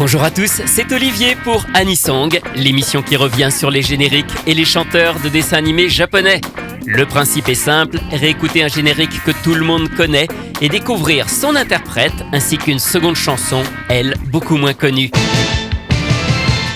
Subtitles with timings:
[0.00, 4.64] Bonjour à tous, c'est Olivier pour Anisong, l'émission qui revient sur les génériques et les
[4.64, 6.40] chanteurs de dessins animés japonais.
[6.86, 10.26] Le principe est simple, réécouter un générique que tout le monde connaît
[10.62, 15.10] et découvrir son interprète ainsi qu'une seconde chanson, elle, beaucoup moins connue.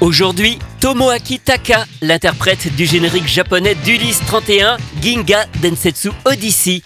[0.00, 6.82] Aujourd'hui, Tomoaki Taka, l'interprète du générique japonais d'Ulysse 31, Ginga Densetsu Odyssey,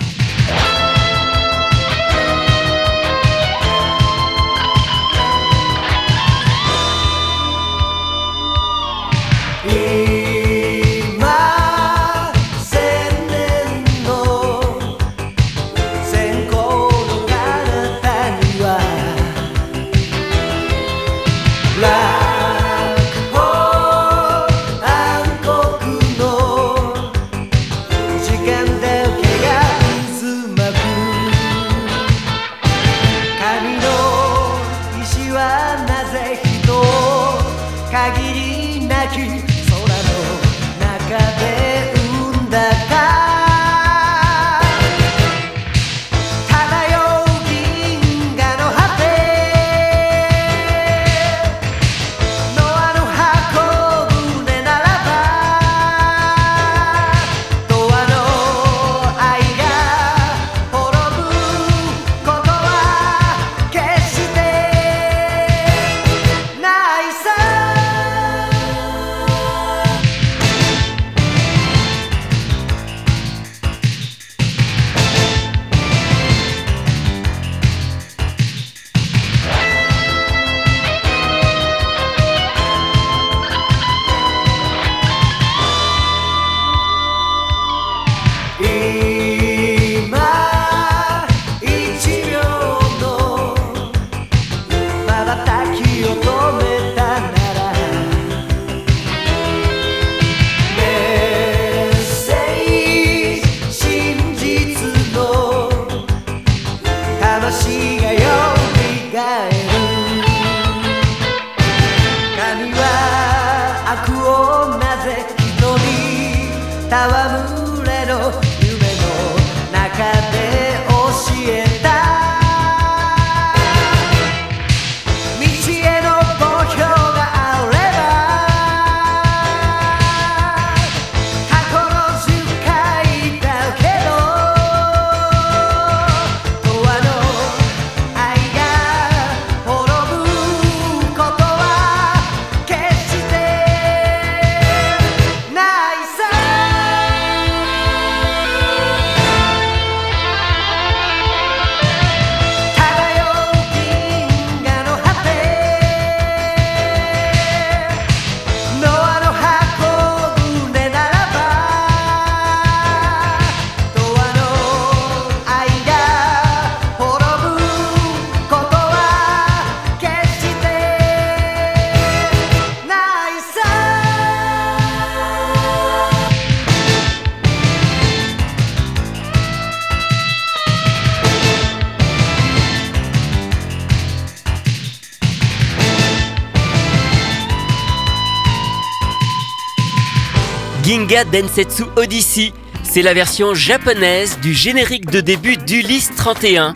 [191.07, 192.53] Densetsu Odyssey.
[192.85, 196.75] C'est la version japonaise du générique de début d'Ulysse 31.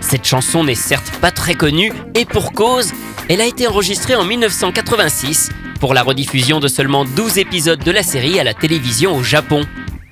[0.00, 2.92] Cette chanson n'est certes pas très connue, et pour cause,
[3.30, 5.50] elle a été enregistrée en 1986
[5.80, 9.62] pour la rediffusion de seulement 12 épisodes de la série à la télévision au Japon.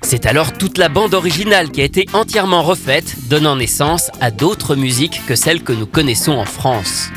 [0.01, 4.75] C'est alors toute la bande originale qui a été entièrement refaite, donnant naissance à d'autres
[4.75, 7.09] musiques que celles que nous connaissons en France.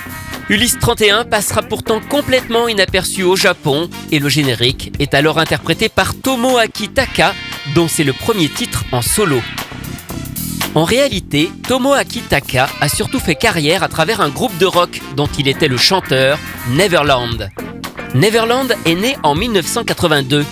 [0.51, 6.15] Ulysse 31 passera pourtant complètement inaperçu au Japon et le générique est alors interprété par
[6.15, 7.33] Tomoaki Taka,
[7.75, 9.41] dont c'est le premier titre en solo.
[10.75, 15.29] En réalité, Tomoaki Taka a surtout fait carrière à travers un groupe de rock dont
[15.39, 16.39] il était le chanteur,
[16.73, 17.49] Neverland.
[18.15, 20.45] Neverland est né en 1982.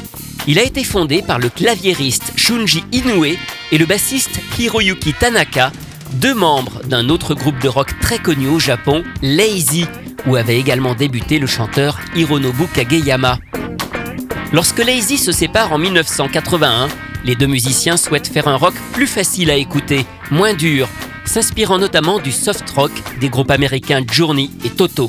[0.46, 5.70] Il a été fondé par le claviériste Shunji Inoue et le bassiste Hiroyuki Tanaka,
[6.14, 9.86] deux membres d'un autre groupe de rock très connu au Japon, Lazy,
[10.26, 13.38] où avait également débuté le chanteur Hironobu Kageyama.
[14.52, 16.88] Lorsque Lazy se sépare en 1981,
[17.24, 20.88] les deux musiciens souhaitent faire un rock plus facile à écouter, moins dur,
[21.24, 25.08] s'inspirant notamment du soft rock des groupes américains Journey et Toto.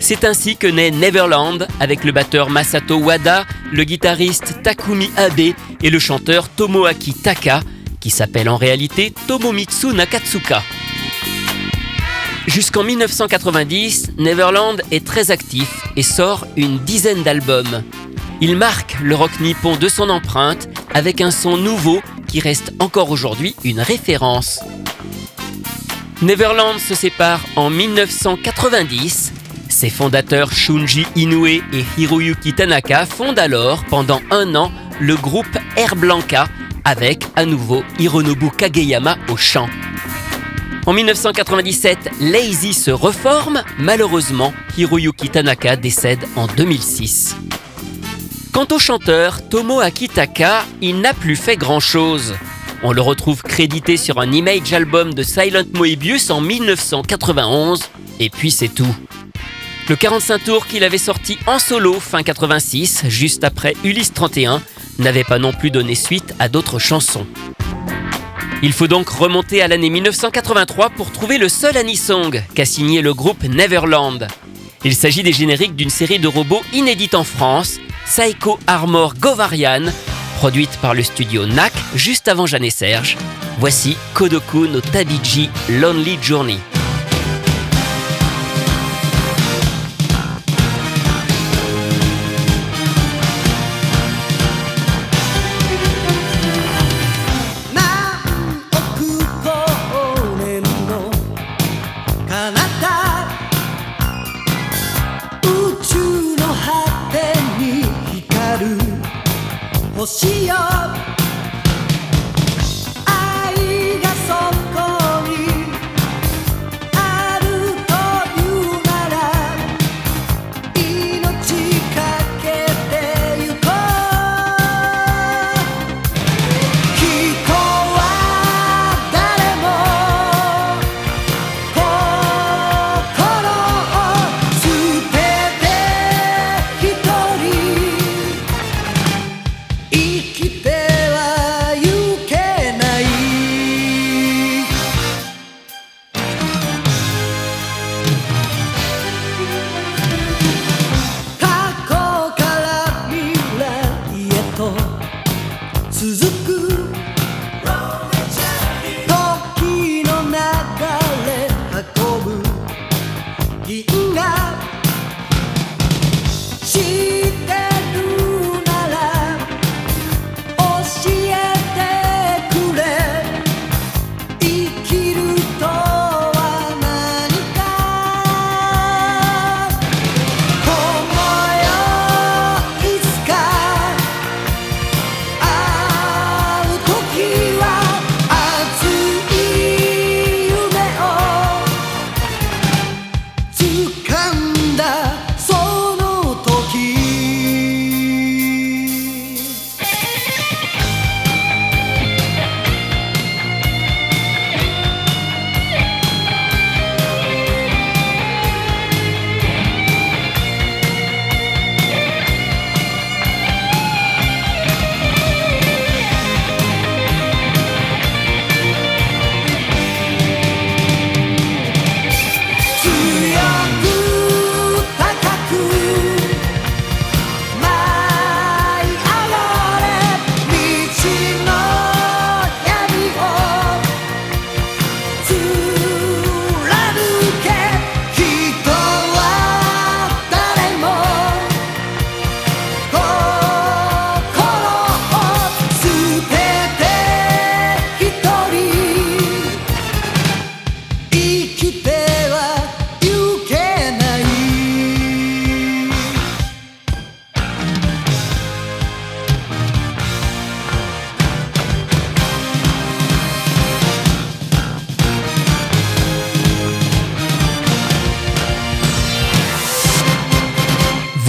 [0.00, 5.90] C'est ainsi que naît Neverland avec le batteur Masato Wada, le guitariste Takumi Abe et
[5.90, 7.60] le chanteur Tomoaki Taka,
[8.02, 10.60] qui s'appelle en réalité Tomomitsu Nakatsuka.
[12.48, 17.84] Jusqu'en 1990, Neverland est très actif et sort une dizaine d'albums.
[18.40, 23.12] Il marque le rock nippon de son empreinte avec un son nouveau qui reste encore
[23.12, 24.58] aujourd'hui une référence.
[26.22, 29.32] Neverland se sépare en 1990.
[29.68, 31.62] Ses fondateurs Shunji Inoue et
[31.96, 36.48] Hiroyuki Tanaka fondent alors pendant un an le groupe Air Blanca
[36.84, 39.68] avec à nouveau Hironobu Kageyama au chant.
[40.84, 43.62] En 1997, Lazy se reforme.
[43.78, 47.36] Malheureusement, Hiroyuki Tanaka décède en 2006.
[48.52, 52.34] Quant au chanteur Tomo Akitaka, il n'a plus fait grand-chose.
[52.82, 57.80] On le retrouve crédité sur un image album de Silent Moebius en 1991,
[58.18, 58.94] et puis c'est tout.
[59.88, 64.60] Le 45 tours qu'il avait sorti en solo fin 86, juste après Ulysse 31,
[64.98, 67.26] n'avait pas non plus donné suite à d'autres chansons.
[68.62, 73.12] Il faut donc remonter à l'année 1983 pour trouver le seul Anisong qu'a signé le
[73.12, 74.28] groupe Neverland.
[74.84, 79.92] Il s'agit des génériques d'une série de robots inédite en France, Psycho Armor Govarian,
[80.36, 83.16] produite par le studio NAC juste avant Jeanne Serge.
[83.58, 86.58] Voici Kodoku no Tabiji Lonely Journey.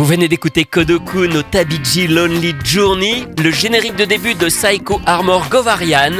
[0.03, 5.48] Vous venez d'écouter Kodoku no Tabiji Lonely Journey, le générique de début de Psycho Armor
[5.48, 6.12] Govarian,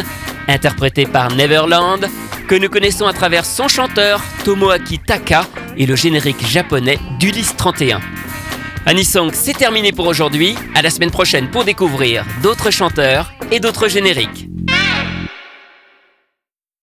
[0.48, 2.08] interprété par Neverland,
[2.48, 8.00] que nous connaissons à travers son chanteur Tomoaki Taka et le générique japonais d'Ulysse 31.
[8.86, 10.56] Anisong, c'est terminé pour aujourd'hui.
[10.76, 14.48] À la semaine prochaine pour découvrir d'autres chanteurs et d'autres génériques.